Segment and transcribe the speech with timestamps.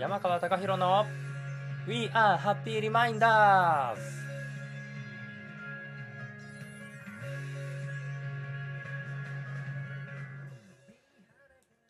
[0.00, 1.04] 山川貴博の
[1.86, 3.98] We are Happy Reminders.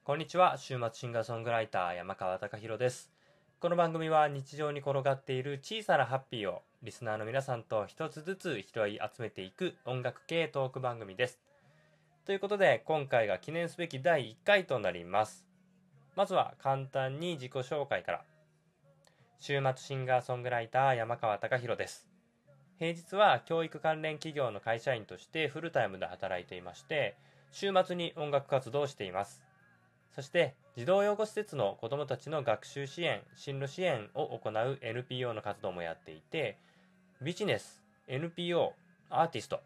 [0.03, 0.59] こんにちは。
[0.59, 3.13] 週末シンガーソングライター山川貴博です。
[3.61, 11.39] この番組は日常に転がっている小さなハッピーをリスナーの皆さんと一つずつ拾い集めていく音楽系トーク番組です。
[12.27, 15.50] ということで今回が記念すべき第1回となります。
[16.17, 18.25] まずは簡単に自己紹介から。
[19.39, 22.07] 週末シンガーソングライター山川貴博です。
[22.79, 27.15] 平日は教育関連企業の会社員としてフルタイムで働いていまして
[27.53, 29.43] 週末に音楽活動をしています。
[30.15, 36.59] そして児童養護施設の子どもたちの学習支援進路支援を行う NPO の活動もやっていて
[37.23, 38.73] ビジネス NPO
[39.09, 39.61] アーティスト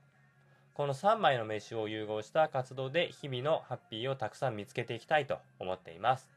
[0.75, 6.29] この3枚の名刺を融合した活動で日々のハッピーをたくさん見つけていきたいと思っています。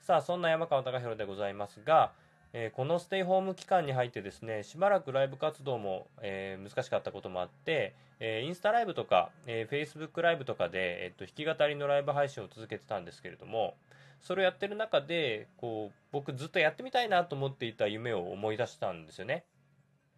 [0.00, 2.10] さあそんな山川貴弘でございますが、
[2.52, 13.74] えー、このステイホーム期間に入ってですねしばらくライブ活動も、えー、難しかったこともあって、えー、インスタライブとか、えー、Facebook ライブとかで、えー、と弾き語りのライブ配信を続けてたんですけれども
[14.20, 19.44] それをやってる中でこう僕ずっとやってみたいなと思っていた夢を思い出したんですよね。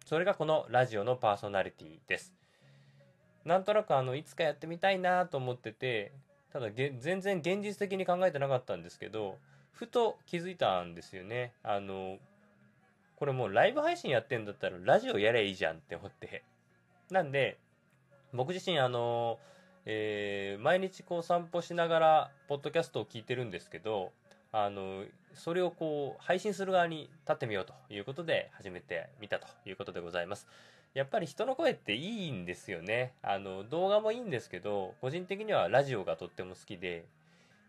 [0.07, 2.40] それがこのラジオのパーソナリティです。
[3.45, 6.11] なんとなくあのいつかやってみたいなと思ってて
[6.53, 9.37] ただ全然現実的に考えてなかったんですけど
[9.71, 11.53] ふと気づいたんですよね。
[11.63, 12.17] あの
[13.15, 16.43] これもうライブ配信やってんだったらラジオやればいいじゃんって思って。
[17.09, 17.57] なんで
[18.33, 19.37] 僕自身あの、
[19.85, 24.11] えー、毎日こう散歩しながらポッドキャストを聞いてるんですけど
[24.51, 25.03] あの
[25.33, 30.47] それをこう配信する側に立ってみようということで始めてみたということでございます。
[30.93, 33.13] やっぱり人の声っていいんですよね。
[33.21, 37.05] あの、動画もいいんですけど、個人的にはラジオがとっても好きで、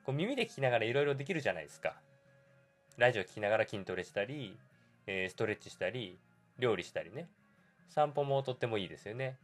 [0.04, 1.94] こう耳で聞きながらいろいろできるじゃないですか。
[2.98, 4.58] ラジオ聞きながら筋トレしたり、
[5.06, 6.18] えー、ストレッチしたり、
[6.58, 7.28] 料理したりね。
[7.88, 9.36] 散歩もとってもいいですよね。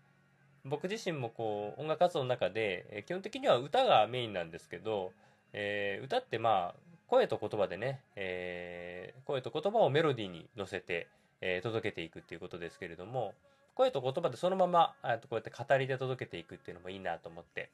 [0.65, 5.13] 僕自身もこう、音楽活動の中で、えー、基本的には歌がメインなんですけど、
[5.53, 11.07] えー、歌ってまあ、声と言葉でね、えー、声と言葉をメロディーに乗せて、
[11.41, 13.35] えー、届けていくっていうことですけれども、
[13.79, 17.71] 声と言葉でそのままえっとこうやって語りで届けていくっていうのもいいなと思って。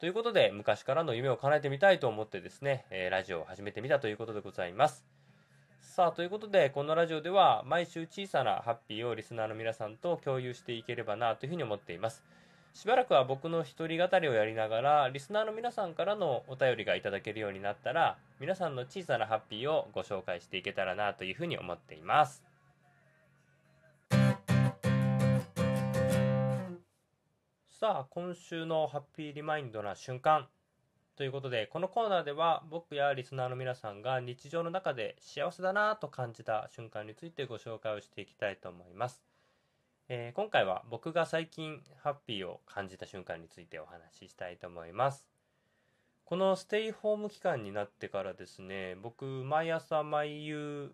[0.00, 5.04] ということで、昔からの夢を叶えてみたいと思ってですね、えラジオを始めてみたということでございます。
[5.80, 12.24] さあ、ということで、このラジオでは毎週小さなハッピーをリスナーの皆さんと共有していければなというふうに思っています。
[12.74, 22.42] しばらくは僕の一人語りをやりながら、リスナーの皆さんからのお便りがいただけるようになったら、皆さんの小さなハッピーをご紹介していけたらなというふうに思っています。
[27.82, 30.46] さあ、今週のハッピーリマインドな瞬間。
[31.16, 39.20] ということで、このコーナーでは僕やリスナーの皆さんが日常の中で幸せだなと感じた瞬間についてご紹介をしていきたいと思います。
[40.08, 45.26] えー、今回は僕が最近ハッピーを感じた瞬間についてお話ししたいと思います。
[46.24, 50.92] このステイホーム期間になってからですね、僕毎朝毎夕、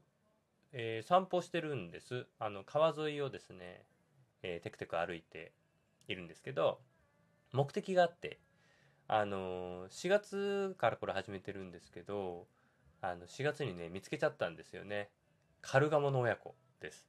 [0.73, 2.25] えー、散歩してるんです。
[2.39, 3.83] あの川沿いをですね、
[4.43, 5.53] えー、テクテク歩いて
[6.09, 6.81] いるんですけど
[7.53, 8.39] 目的があって
[9.07, 12.47] あの4月からこれ始めてるんですけど
[13.01, 15.09] あの4月にね見つけちゃったんですよね。
[15.63, 17.07] カルガモの親子です。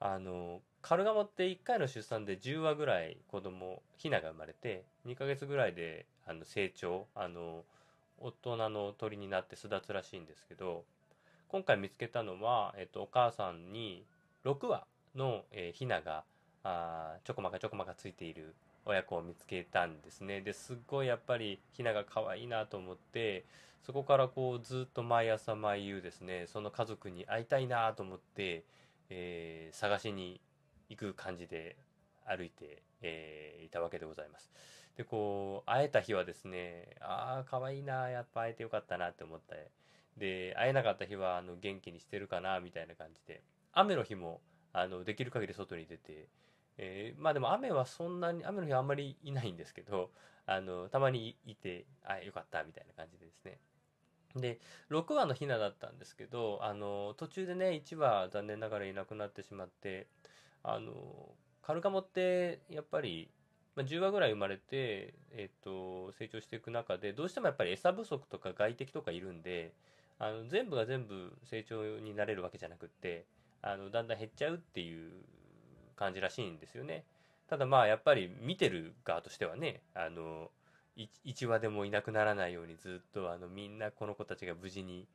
[0.00, 7.64] あのカルガモって1回の出産で10羽ぐらい子供ヒナが生まれて2ヶ月ぐらいであの成長あの
[8.18, 10.84] 大人の鳥になって巣立つらしいんですけど
[11.48, 14.04] 今回見つけたのは、えっと、お母さんに
[14.44, 16.24] 6羽の、えー、ヒナが
[16.64, 18.54] あちょこまかちょこまかついている
[18.86, 23.44] 親子を見つけたんですねですっごいやっぱりひなが可愛いなと思って
[23.82, 28.64] そこからこうずっと毎朝毎夕ですねその家族に会いたいなと思って、
[29.10, 30.40] えー、探しに
[30.88, 31.76] 行く感じで
[32.26, 34.50] 歩いて、えー、いたわけでございます。
[34.96, 39.68] でこう会えた日はですねああ可愛いなやっぱ会えてよかったなって思って
[40.16, 43.42] で会えなかった日はあの元気にしてるかなみたいな感じで
[43.72, 44.40] 雨の日も
[44.72, 46.28] あのできる限り外に出て
[46.78, 50.10] えー、まあでも雨はそんなに雨の日はあんまりいないんですけど
[50.46, 53.58] あのたまにいてあよかったみたいな感じでですね。
[54.36, 54.58] で
[54.90, 60.08] 6話のひなだったんですけどあの途中でね1話残念ながらいなくなってしまって
[60.64, 60.92] あの
[61.62, 63.30] カルガモってやっぱり、
[63.76, 69.72] まあ、10話ぐらい生まれて、えーと、成長していく中でどうしてもやっぱり餌不足とか外敵とかいるんで
[70.18, 73.26] あの全部が全部成長になれるわけじゃなくって
[73.62, 75.12] あのだんだん減っちゃうっていう
[75.94, 77.04] 感じらしいんですよね。
[77.48, 80.50] ただまあやっぱり見てる側としてはねあの
[80.96, 85.06] 1話でもいなくならないようにずっとあのみんなこの子たちが無事に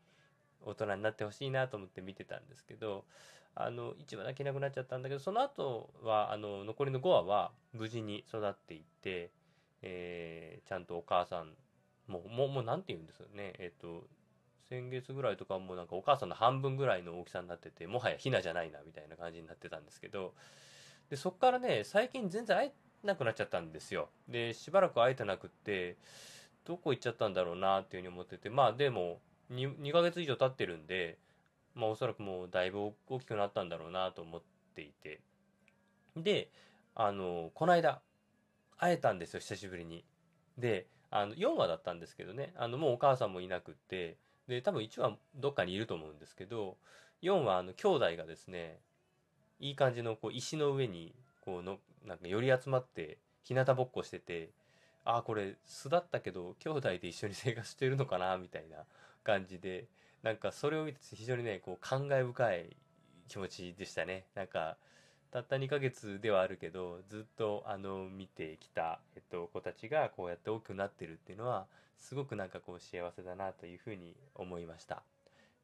[0.62, 3.06] 大人になってほしいなと思って見てたんですけど
[3.56, 9.32] あの1話だけいなくなっちゃったんだけどその後はあの残りの5話は無事に育っていって、
[9.82, 11.54] えー、ちゃんとお母さん
[12.08, 14.04] もうもうもうなんて言うんですよねえっ、と
[14.70, 20.34] 先月ぐらいとかもなんかお母さんの半分ぐらいの大きさになっててもはやひなじゃないなみたいな感じになってたんですけど
[21.10, 22.74] でそっからね最近全然会え
[23.04, 24.10] なくなっちゃったんですよ。
[24.28, 25.98] でしばらく会えてなくって
[26.66, 28.50] どこ行っちゃったんだろうなっていうふうに思ってて。
[28.50, 29.20] まあでも
[29.52, 31.18] 2, 2ヶ月以上経ってるんで
[31.76, 34.42] まあおそらくもうだいぶ大きくなったんだろうなと思っ
[34.76, 35.22] ていて。
[36.16, 36.50] で
[36.96, 38.02] あのこの間
[38.78, 40.04] 会えたんですよ久しぶりに。
[40.58, 42.54] であの4話だったんですけどね。
[42.56, 44.18] あのもうお母さんもいなくって。
[44.50, 46.78] で多分1話どっかにいると思うんですけど
[47.22, 48.80] 4話あの兄弟がですね
[49.60, 54.50] いい感じのこう石の上にこうのなんか寄り集まって日向ぼっこしてて
[55.06, 58.78] ああこれ巣だったけど兄弟で一緒に生活してるのかなみたいな
[59.24, 59.86] 感じで
[60.24, 62.78] なんかそれを見て非常にねこう感慨深い
[63.28, 64.78] 気持ちでしたねなんか
[65.32, 71.68] たった2ヶ月ではあるけどずっとあの見てきた、えっと、子たちがこうやって大きくなってるっていうのは
[71.98, 75.04] すごくなんかこう幸せだなというふうに思いました。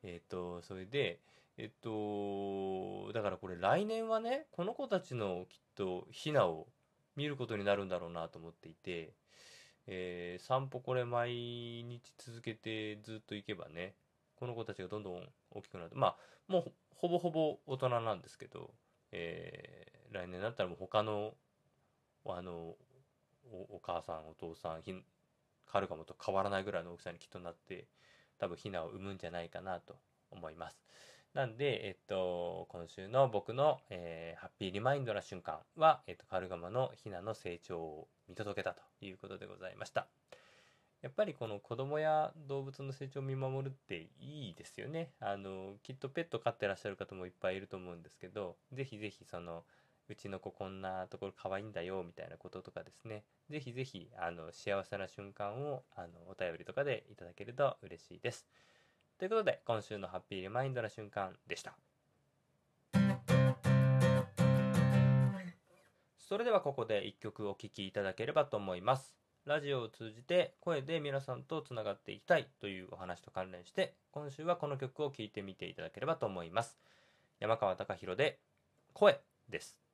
[0.04, 1.20] えっとそれで
[1.58, 6.68] えっとだからこれ来年はねこの子たちのきっとヒナを
[7.16, 9.14] 見ることになるんだろうなと思っていて、
[9.88, 13.96] えー、散歩これ毎日続けてずっと行けばね
[14.36, 16.16] この子たちがどんどん大きくなってまあ
[16.48, 18.72] もうほぼほぼ大人なんですけど
[19.18, 21.34] えー、来年だったらもう他の
[22.28, 22.76] あの
[23.70, 24.94] お母さんお父さんひ
[25.66, 27.88] カルガモと変わらないぐらいの大きさにきっとなって
[28.40, 29.96] 多分ヒナを産むんじゃないかなと
[30.32, 30.82] 思います。
[31.36, 40.08] なんで、えっと、今週の僕の、えー、ハッピーリマインドな瞬間は、えっと、カルガモのヒナの成長を見届けたということでございました。
[41.02, 45.10] やっぱりこの子供や動物の成長を見守るっていいですよね。
[45.20, 49.66] あの、きっとペット飼ってらっしゃる方もいっぱいいると思うんですけど、ぜひぜひその、
[50.08, 58.48] うちの子こんなところ可愛いんだよみたいなこととかですね、ぜひぜひあの幸せな瞬間をあのお便りとかでいただけると嬉しいです。
[59.18, 61.74] ということで、今週のハッピーリマインドな瞬間でした。
[66.18, 69.16] それではここで一曲お聴きいただければと思います。
[69.46, 76.80] ラジオを通じて声で皆さんとつながっていきたいというお話と関連して今週はこの曲を聴いてみていただければと思います
[77.40, 78.40] 山川貴博で
[78.94, 79.85] 声です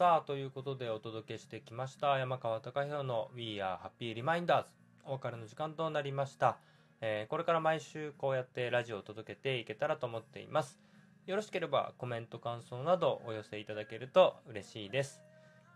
[0.00, 4.64] さあ、ということでお届けしてきました山川貴弘の We Are Happy Reminders
[5.04, 6.56] お別れの時間となりました、
[7.02, 10.80] えー、これから毎週こうやってラジオを届けていけたらと思っています
[11.26, 15.20] よろしければコメント感想などお寄せいただけると嬉しいです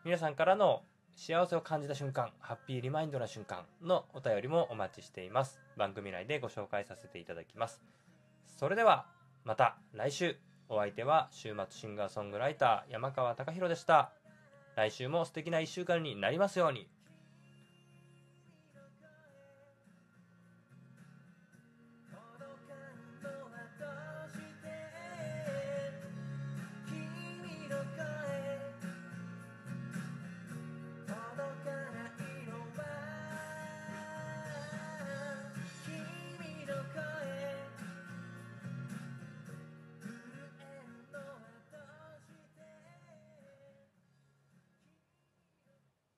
[0.07, 0.81] 皆さんからの
[1.17, 5.61] 幸せを感じた瞬間、ハッピーリマインドな瞬間のお便りもお待ちしています。
[5.77, 7.81] 番組内でご紹介させていただきます。
[8.59, 9.07] それでは、
[9.45, 10.54] また来週。
[10.75, 14.11] お相手は週末シンガーソングライター山川貴博でした。
[14.75, 16.89] 来週も素敵な一週間になりますように。